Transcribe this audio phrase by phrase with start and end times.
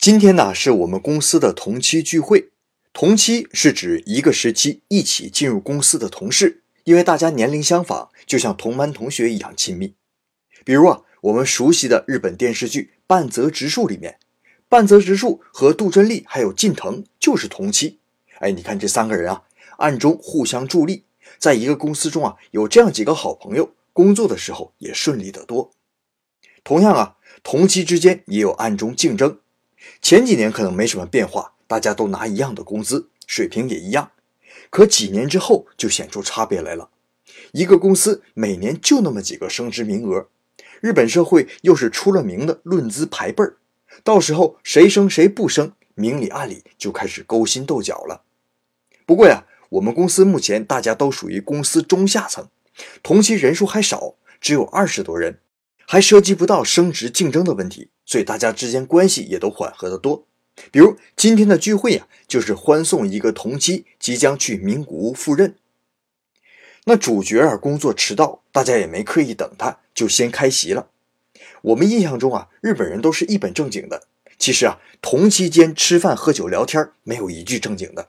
[0.00, 2.50] 今天呢，是我们公司的同期聚会。
[2.92, 9.94] 同期是指一个时期一起进入公司的同事，因为大家年龄相仿，就像同班同学一样亲密。
[10.64, 14.20] 比如啊，我们熟悉的日本电视剧《半泽直树》里面，
[14.68, 17.98] 半泽直树和杜真丽还有近藤就是同期。
[18.38, 19.42] 哎，你看这三个人啊，
[19.78, 21.06] 暗中互相助力，
[21.40, 25.72] 在一个公司中啊，有这样几个好朋友，工作的时候也顺利得多。
[26.62, 29.40] 同样啊，同期之间也有暗中竞争。
[30.00, 31.54] 前几年可能没什么变化。
[31.68, 34.12] 大家都拿一样的工资，水平也一样，
[34.70, 36.88] 可几年之后就显出差别来了。
[37.52, 40.28] 一个公司每年就那么几个升职名额，
[40.80, 43.58] 日本社会又是出了名的论资排辈儿，
[44.02, 48.22] 到时候谁升谁不升，明里暗里就开始勾心斗角了。
[49.04, 52.48] 不过呀，我们公司目前大家都属于公司中下层，
[53.02, 55.40] 同期人数还少，只有二十多人，
[55.86, 60.24] 还涉及不到升职竞争的问题，所以大家之间关系也都缓和得多。
[60.72, 65.54] 比如今天的聚会呀，就是欢送一个同期即将去名古屋赴任。
[66.84, 70.88] 那主角啊，工作迟到，大家也没刻意等他，就先开席了。
[71.60, 74.04] 我们印象中啊，日本人都是一本正经的。
[74.38, 78.08] 其实啊，同期间吃饭喝酒聊天，没有一句正经的。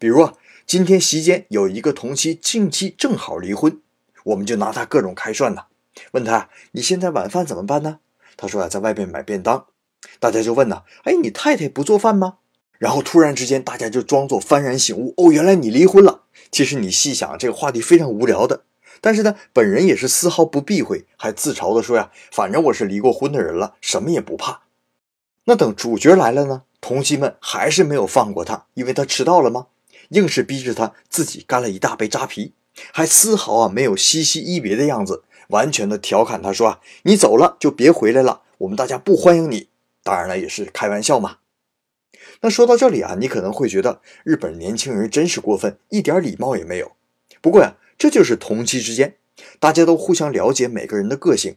[0.00, 0.34] 比如啊，
[0.66, 3.80] 今天席间有一个同期近期正好离婚，
[4.24, 5.66] 我们就拿他各种开涮呢。
[6.10, 8.00] 问他你现在晚饭怎么办呢？
[8.36, 9.66] 他说啊，在外边买便当。
[10.20, 12.38] 大家就问呢，哎，你太太不做饭吗？
[12.78, 16.24] 然后突然之间，大家就装作幡然醒悟，哦，原来你离婚了。
[16.50, 18.64] 其实你细想，这个话题非常无聊的。
[19.00, 24.62] 但是呢，本人也是丝毫不避讳，还自嘲的说呀，反正我是离过婚的人了，什么也不怕。
[25.44, 29.68] 那等主角来了呢，同期们还是没有放过他，因为他迟到了吗？
[30.10, 32.52] 硬是逼着他自己干了一大杯扎啤，
[32.92, 39.68] 还丝毫啊没有惜惜一别的样子，完全的调侃他说啊，你走了就别回来了，我们大家不欢迎你。
[40.02, 41.38] 当然了，也是开玩笑嘛。
[42.42, 46.92] 那说到这里啊，你可能会觉得日本年轻人真是过分，一点礼貌也没有。
[47.40, 49.16] 不过呀，这就是同期之间，
[49.58, 51.56] 大家都互相了解每个人的个性。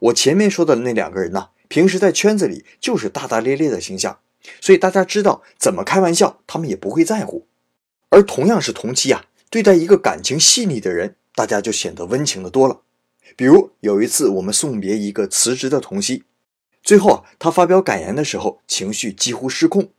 [0.00, 4.18] 我前面说的那两个人呢，平时在圈子里就是大大咧咧的形象，
[4.60, 7.46] 所以大家知道怎么开玩笑，他们也不会在乎。
[8.08, 12.80] 而同样是同期啊，对待一个感情细腻的人，大家就显得温情的多了。
[13.36, 16.24] 比如有一次，我们送别一个辞职的同期。
[16.82, 19.92] 最后啊，他发表感言的时候，情绪几乎失控。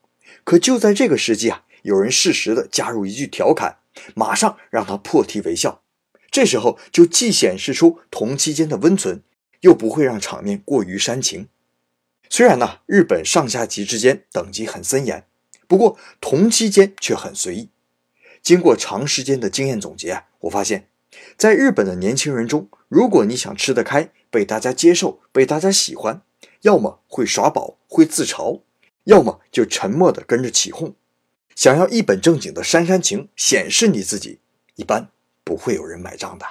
[0.43, 3.77] 可就在这个时机啊，有人适时的加入一句调侃，
[4.13, 5.81] 马上让他破涕为笑。
[6.29, 9.23] 这时候就既显示出同期间的温存，
[9.61, 11.47] 又不会让场面过于煽情。
[12.29, 15.25] 虽然呢，日本上下级之间等级很森严，
[15.65, 17.69] 不过同期间却很随意。
[18.45, 20.87] 经过长时间的经验总结啊，我发现，
[21.35, 26.21] 在日本的年轻人中，如果你想吃得开，被大家接受，被大家喜欢。
[26.61, 28.61] 要么会耍宝，会自嘲；
[29.05, 30.93] 要么就沉默的跟着起哄。
[31.55, 34.41] 想要一本正经的煽煽情，显示你自己，
[34.75, 35.09] 一般
[35.43, 36.45] 不会有人买账的。